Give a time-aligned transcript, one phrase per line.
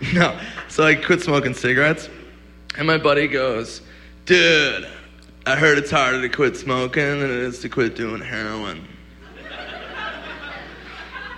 [0.14, 0.38] no.
[0.68, 2.08] So I quit smoking cigarettes,
[2.76, 3.82] and my buddy goes,
[4.26, 4.88] "Dude,
[5.46, 8.86] I heard it's harder to quit smoking than it is to quit doing heroin."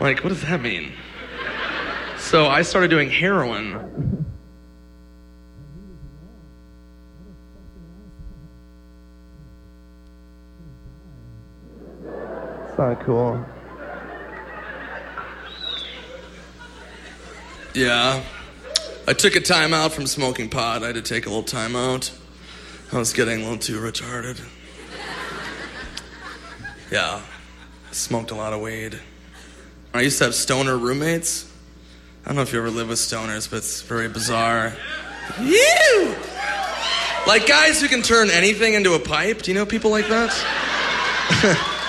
[0.01, 0.93] like, what does that mean?
[2.19, 4.25] So I started doing heroin.
[12.69, 13.45] It's not cool.
[17.75, 18.23] Yeah.
[19.11, 20.85] I took a time out from smoking pot.
[20.85, 22.13] I had to take a little time out.
[22.93, 24.41] I was getting a little too retarded.
[26.93, 27.21] Yeah.
[27.21, 29.01] I Smoked a lot of weed.
[29.93, 31.53] I used to have stoner roommates.
[32.25, 34.75] I don't know if you ever live with stoners, but it's very bizarre.
[35.41, 36.15] You!
[37.27, 39.43] Like guys who can turn anything into a pipe.
[39.43, 40.31] Do you know people like that?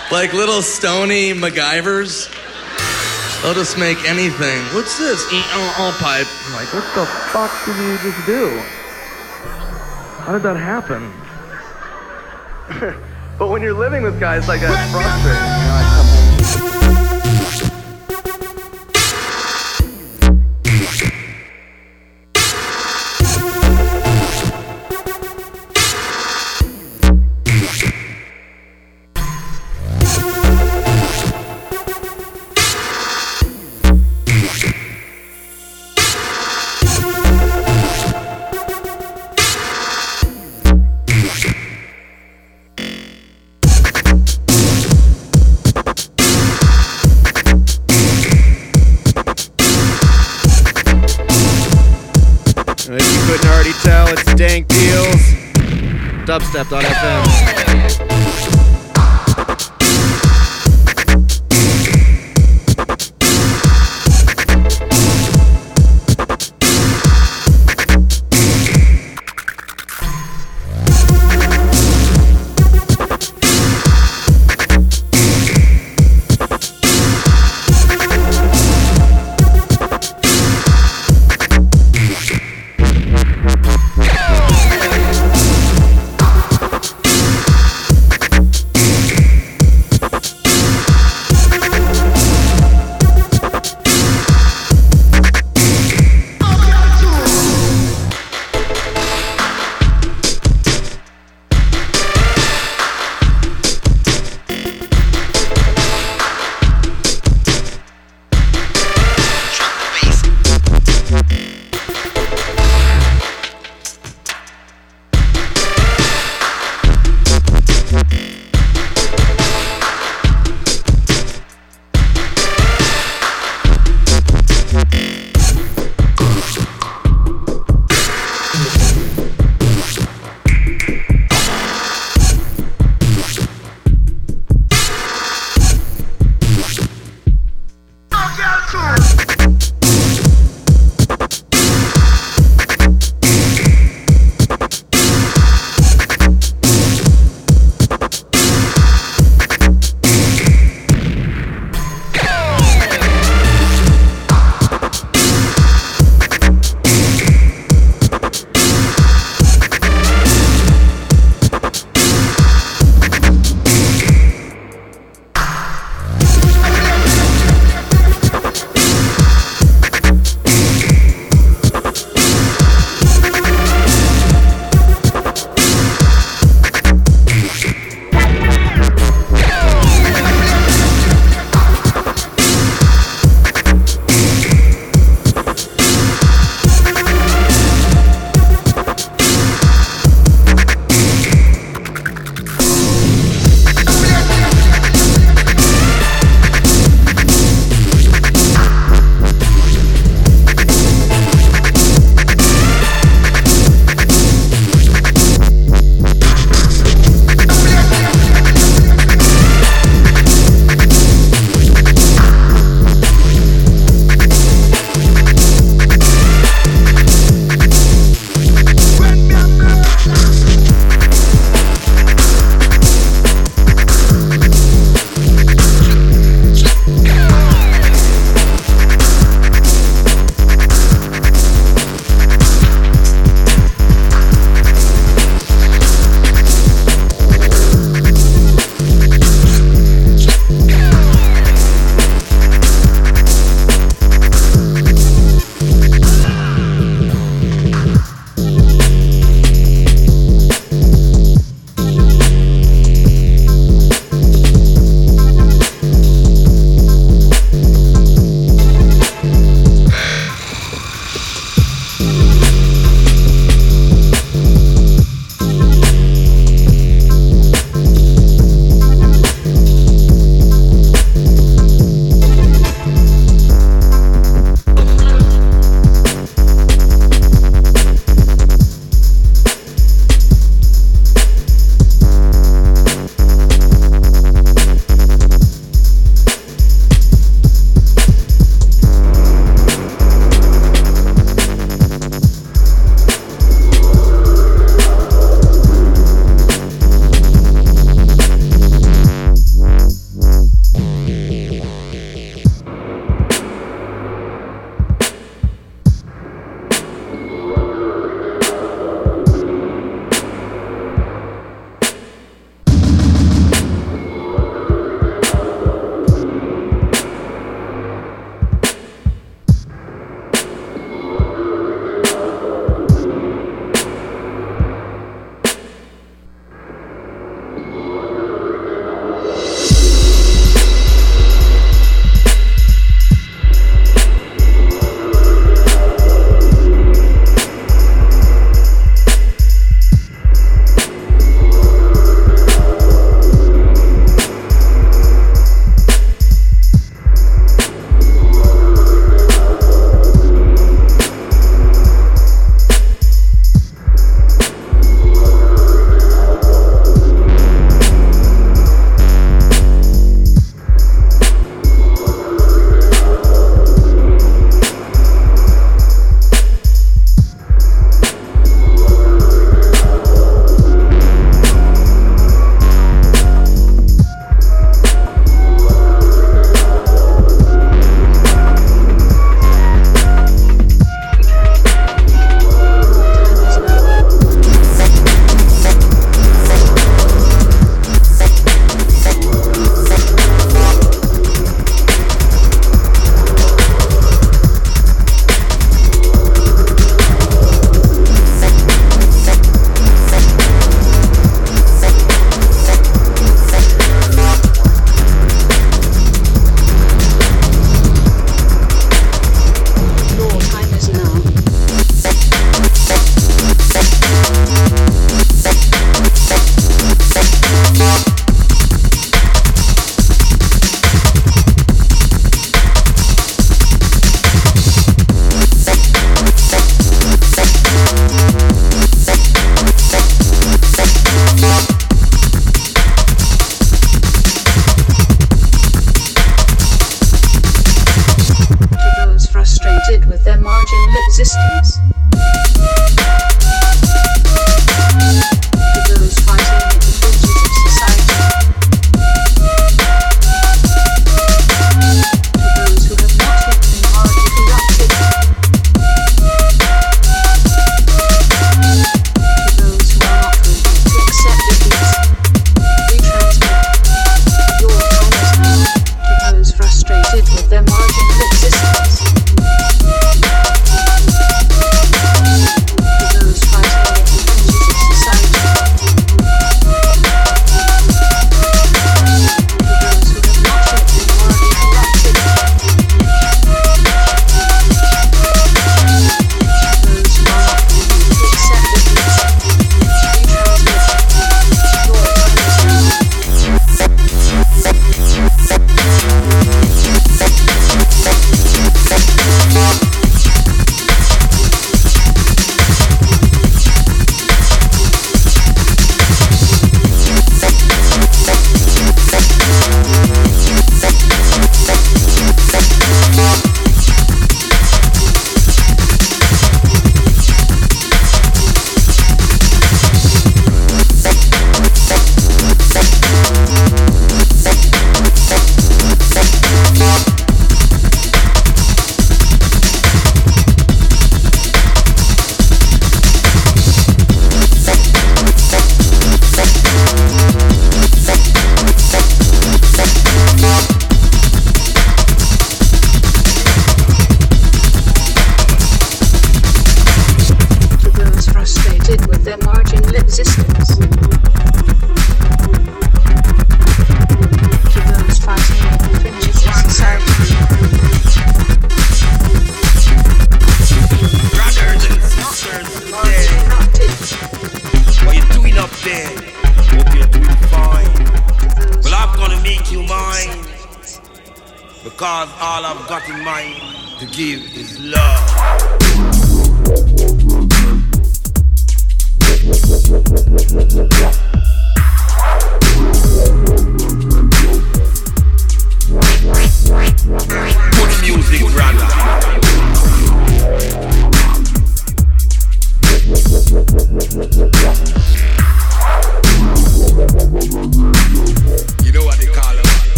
[0.10, 2.43] like little stony MacGyvers.
[3.44, 4.62] They'll just make anything.
[4.72, 5.30] What's this?
[5.30, 6.26] E-oh, pipe.
[6.46, 8.48] I'm like, what the fuck did you just do?
[10.24, 11.12] How did that happen?
[13.38, 15.44] but when you're living with guys like that, it's frustrating.
[15.44, 16.23] You know,
[56.26, 57.63] Dubstep.fm.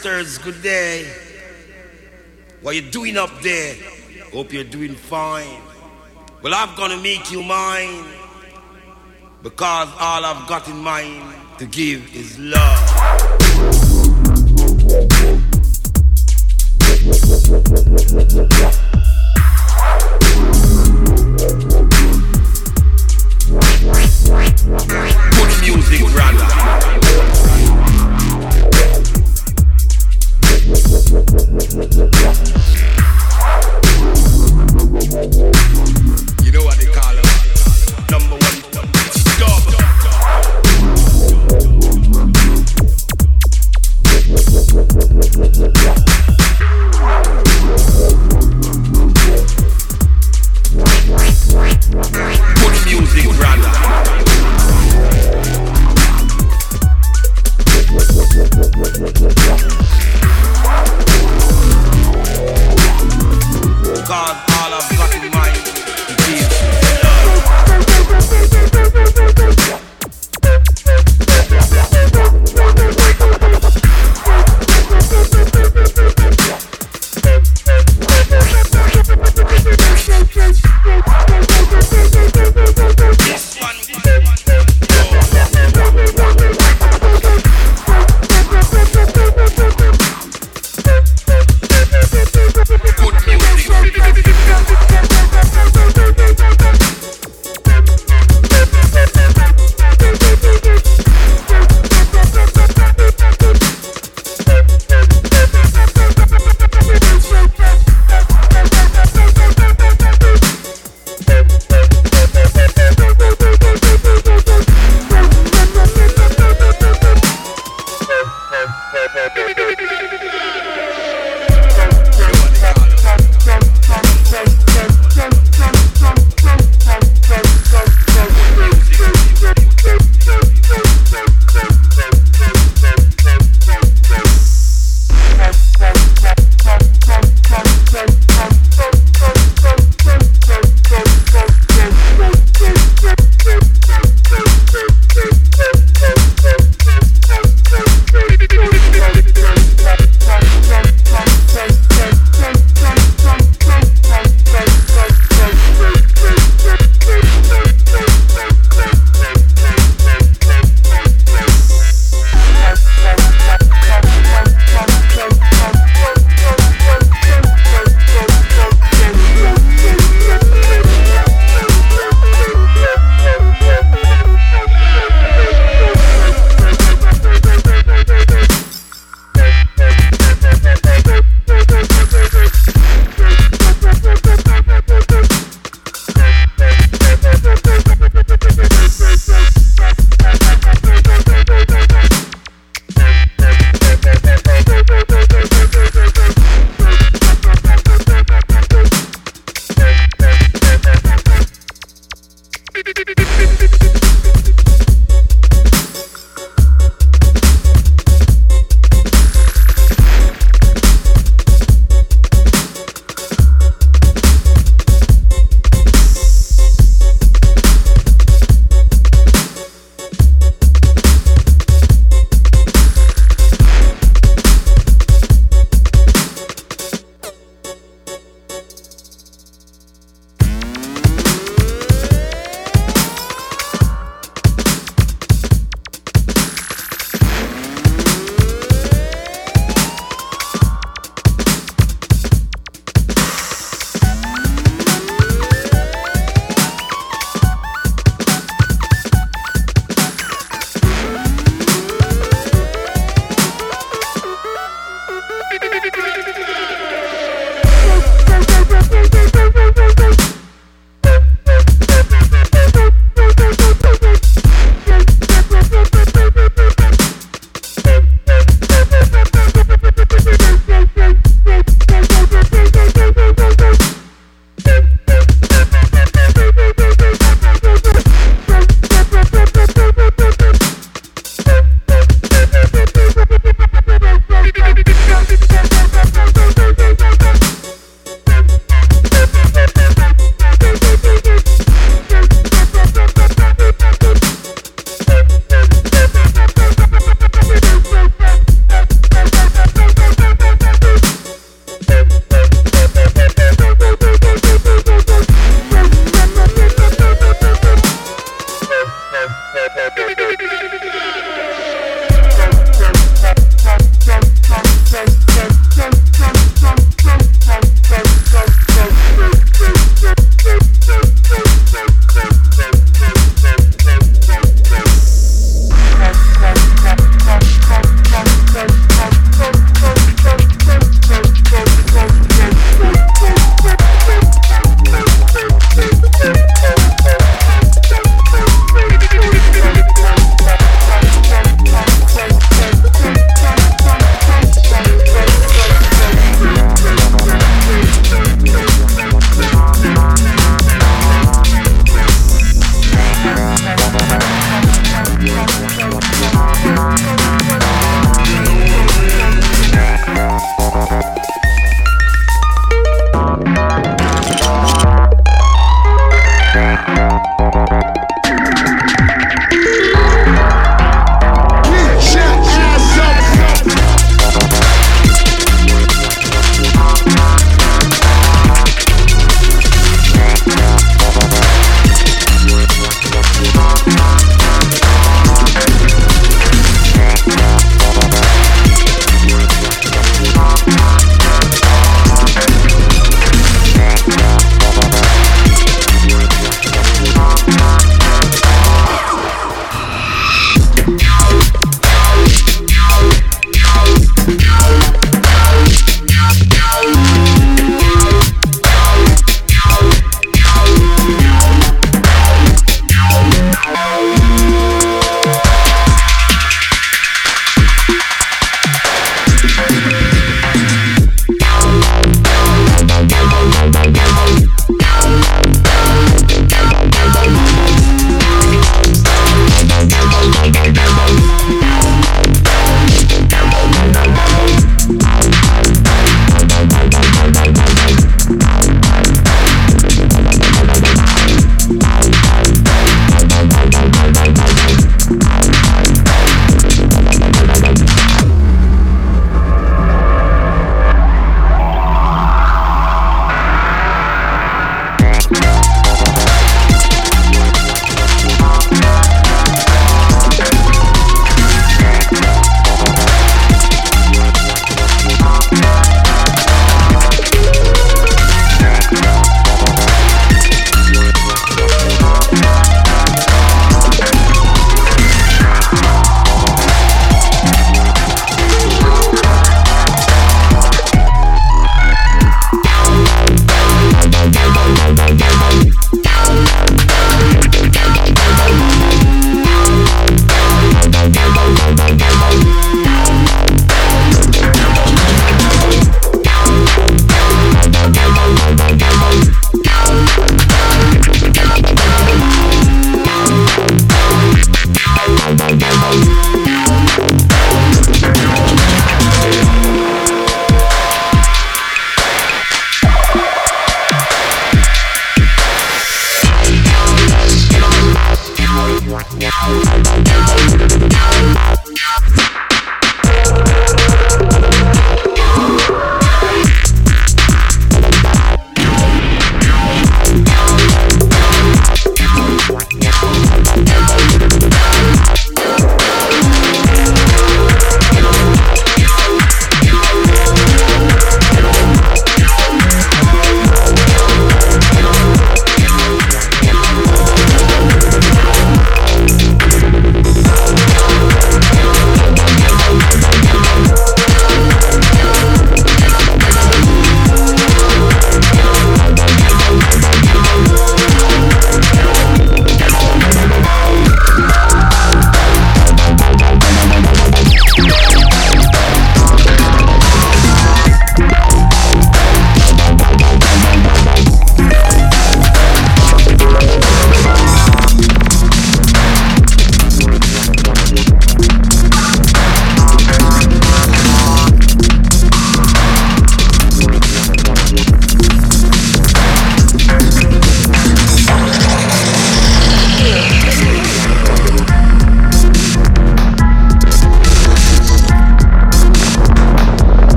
[0.00, 1.06] sisters, good day.
[2.62, 3.74] What you doing up there?
[4.32, 5.60] Hope you're doing fine.
[6.42, 8.06] Well, I'm gonna make you mine
[9.42, 12.79] because all I've got in mind to give is love.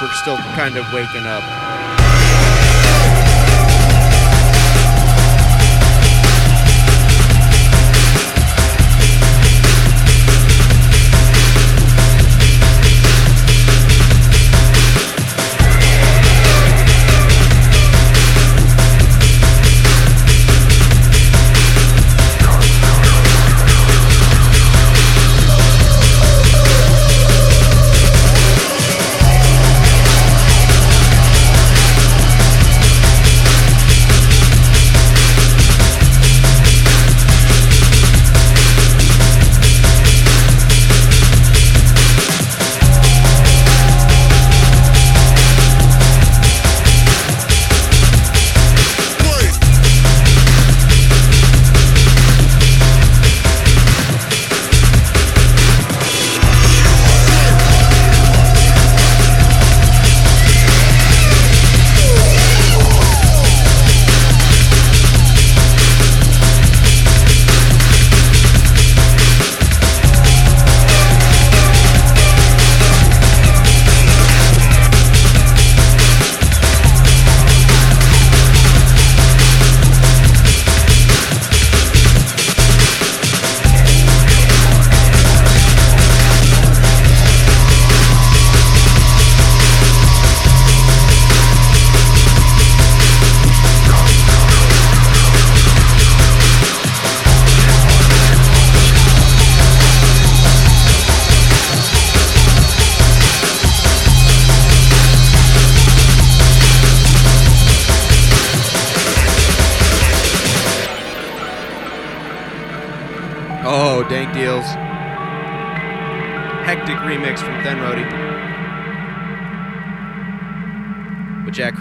[0.00, 1.65] We're still kind of waking up.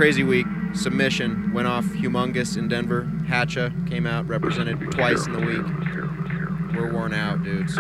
[0.05, 0.45] Crazy week.
[0.73, 3.11] Submission went off humongous in Denver.
[3.27, 5.65] Hatcha came out, represented twice in the week.
[6.75, 7.75] We're worn out, dudes.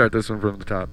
[0.00, 0.88] Start this one from the top.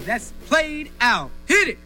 [0.00, 0.06] Wait.
[0.06, 1.30] That's played out.
[1.46, 1.78] Hit it.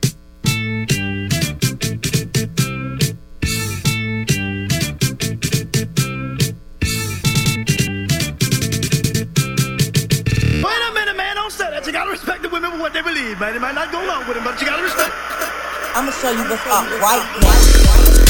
[10.63, 11.37] Wait a minute, man.
[11.37, 11.83] Don't say that.
[11.87, 13.53] You gotta respect the women for what they believe, man.
[13.53, 15.13] They might not go along with them, but you gotta respect.
[15.95, 18.24] I'm gonna show you what's up right now.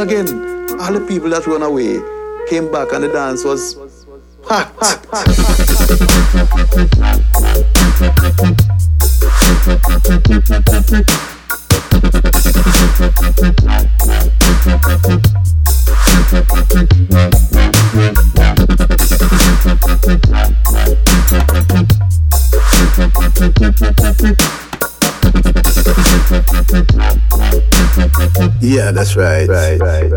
[0.00, 0.28] again.
[0.80, 2.00] All the people that went away
[2.48, 3.76] came back and the dance was
[28.92, 29.48] that's right.
[29.48, 29.80] Right.
[29.80, 30.09] Right.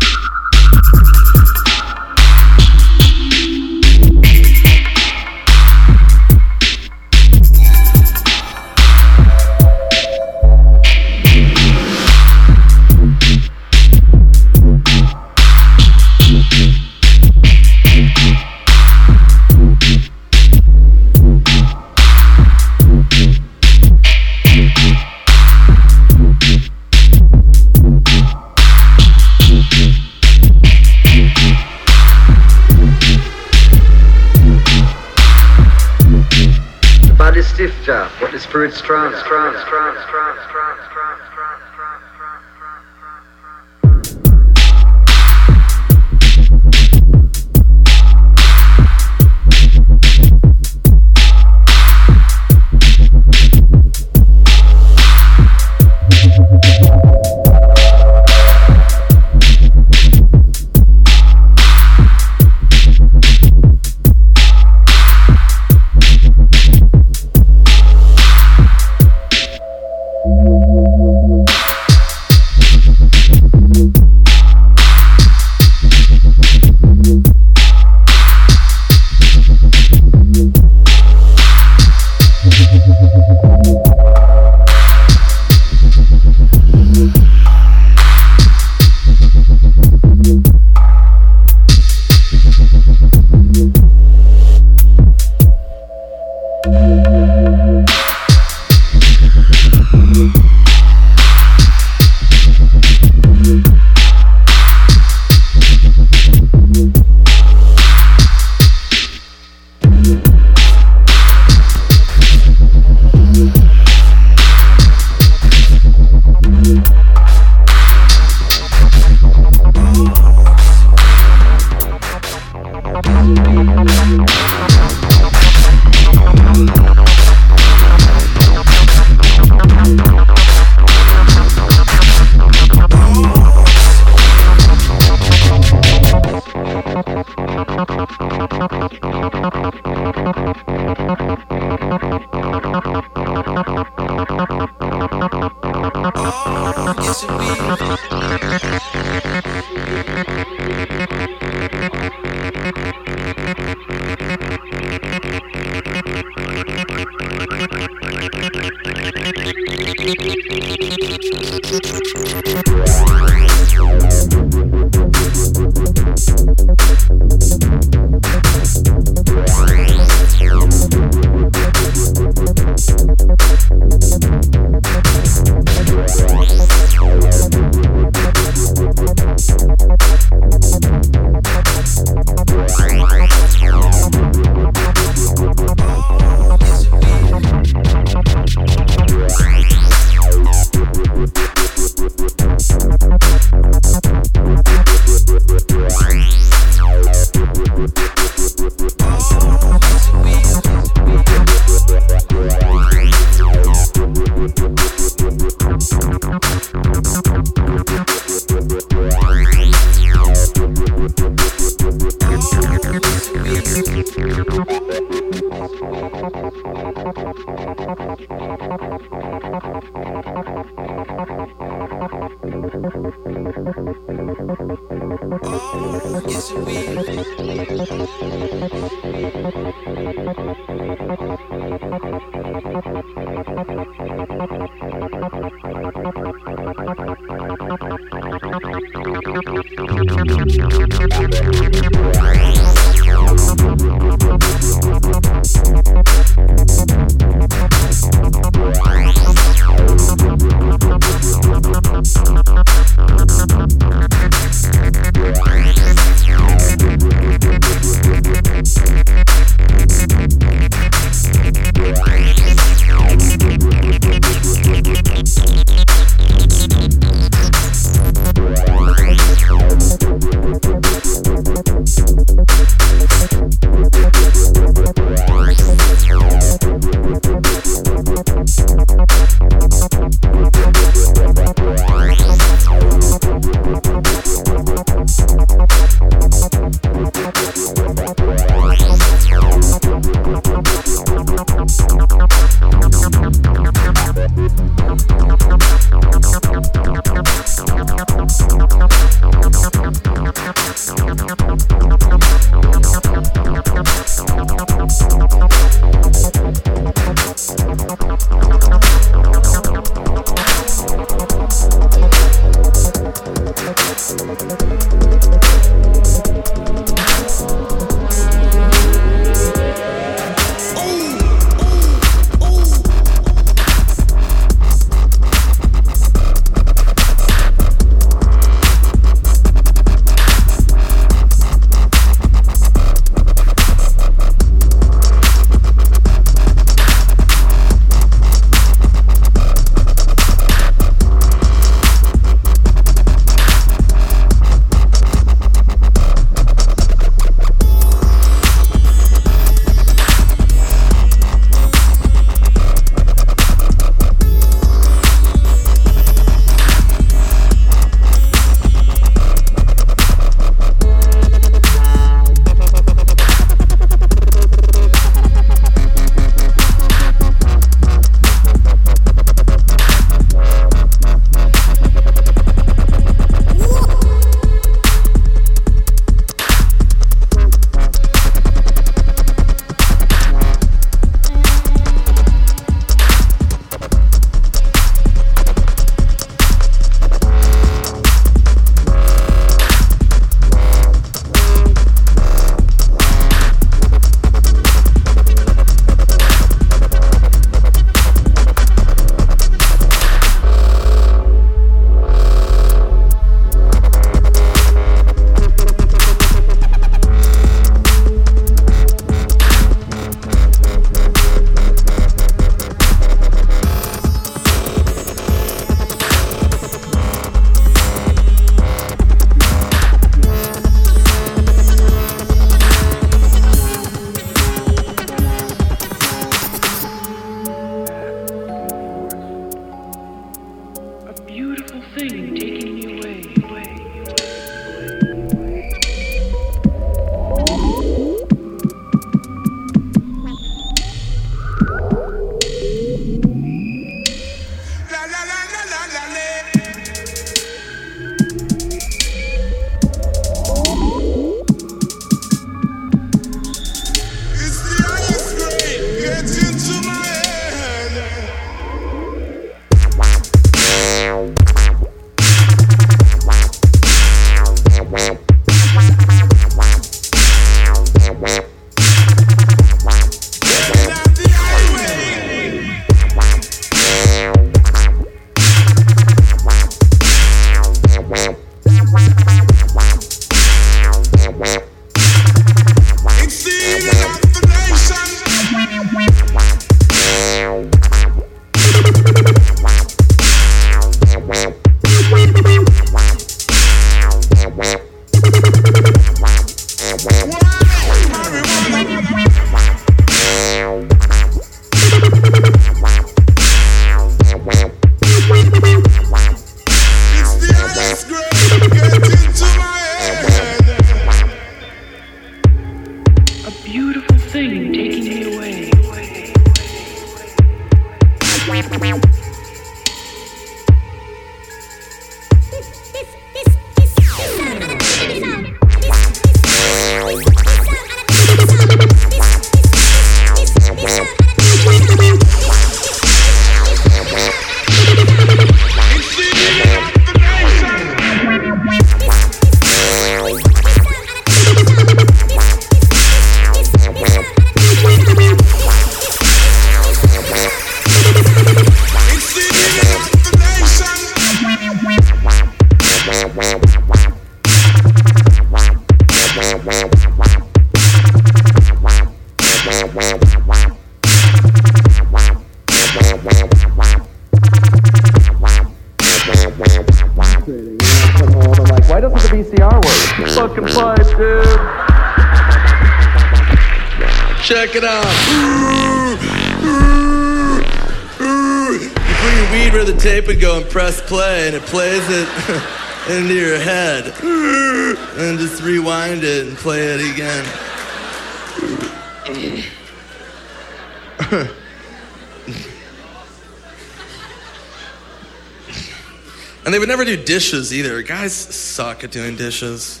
[597.16, 598.02] Do dishes either.
[598.02, 600.00] Guys suck at doing dishes.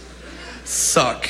[0.64, 1.28] Suck.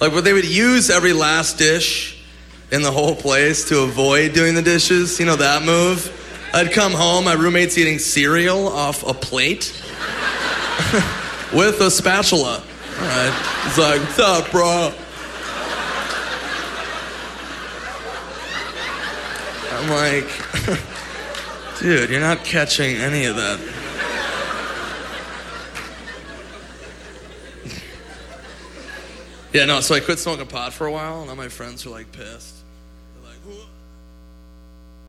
[0.00, 2.22] Like, what they would use every last dish
[2.70, 5.18] in the whole place to avoid doing the dishes.
[5.18, 6.14] You know that move?
[6.54, 9.72] I'd come home, my roommate's eating cereal off a plate
[11.52, 12.62] with a spatula.
[12.62, 13.62] All right.
[13.64, 14.92] He's like, what's up, bro?
[19.72, 23.77] I'm like, dude, you're not catching any of that.
[29.58, 31.90] Yeah, no, so I quit smoking pot for a while, and all my friends were
[31.90, 32.22] like pissed.
[32.22, 32.57] They're like, "Who-